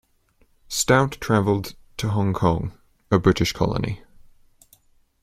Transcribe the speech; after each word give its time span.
Stout 0.67 1.11
traveled 1.21 1.75
to 1.97 2.09
Hong 2.09 2.33
Kong, 2.33 2.75
a 3.11 3.19
British 3.19 3.53
colony. 3.53 4.01